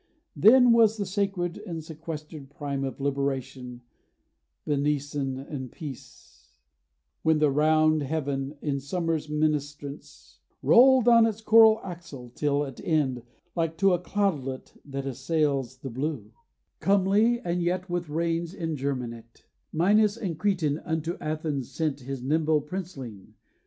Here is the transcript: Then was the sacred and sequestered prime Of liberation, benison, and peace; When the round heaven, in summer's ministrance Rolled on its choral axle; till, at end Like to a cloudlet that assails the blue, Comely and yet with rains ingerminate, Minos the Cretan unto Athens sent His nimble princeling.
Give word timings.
Then 0.35 0.71
was 0.71 0.97
the 0.97 1.05
sacred 1.05 1.59
and 1.59 1.83
sequestered 1.83 2.49
prime 2.49 2.83
Of 2.83 2.99
liberation, 2.99 3.81
benison, 4.65 5.37
and 5.37 5.71
peace; 5.71 6.57
When 7.21 7.37
the 7.37 7.51
round 7.51 8.01
heaven, 8.01 8.55
in 8.63 8.79
summer's 8.79 9.27
ministrance 9.29 10.39
Rolled 10.63 11.07
on 11.07 11.27
its 11.27 11.39
choral 11.41 11.79
axle; 11.83 12.31
till, 12.33 12.65
at 12.65 12.81
end 12.83 13.21
Like 13.55 13.77
to 13.77 13.93
a 13.93 13.99
cloudlet 14.01 14.73
that 14.85 15.05
assails 15.05 15.77
the 15.77 15.91
blue, 15.91 16.31
Comely 16.79 17.39
and 17.41 17.61
yet 17.61 17.87
with 17.87 18.09
rains 18.09 18.55
ingerminate, 18.55 19.45
Minos 19.71 20.15
the 20.15 20.33
Cretan 20.33 20.79
unto 20.79 21.15
Athens 21.21 21.69
sent 21.69 21.99
His 21.99 22.23
nimble 22.23 22.61
princeling. 22.61 23.35